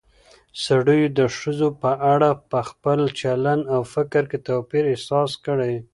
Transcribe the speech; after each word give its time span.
سړيو 0.63 1.07
د 1.19 1.21
ښځو 1.37 1.69
په 1.81 1.91
اړه 2.13 2.29
په 2.51 2.59
خپل 2.69 2.99
چلن 3.19 3.59
او 3.73 3.81
فکر 3.93 4.23
کې 4.31 4.37
توپير 4.47 4.83
احساس 4.93 5.31
کړى 5.45 5.73